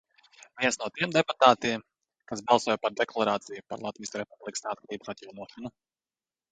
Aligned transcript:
"Viens 0.61 0.77
no 0.83 0.87
tiem 0.95 1.11
deputātiem, 1.15 1.83
kas 2.33 2.41
balsoja 2.49 2.81
par 2.87 2.97
deklarāciju 3.03 3.67
"Par 3.75 3.85
Latvijas 3.87 4.19
Republikas 4.23 4.69
neatkarības 4.69 5.15
atjaunošanu"." 5.17 5.75